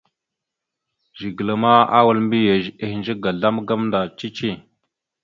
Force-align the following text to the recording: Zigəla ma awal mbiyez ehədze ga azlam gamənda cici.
Zigəla 1.17 1.53
ma 1.63 1.73
awal 1.97 2.17
mbiyez 2.25 2.65
ehədze 2.83 3.13
ga 3.21 3.29
azlam 3.33 3.57
gamənda 3.67 3.99
cici. 4.17 4.51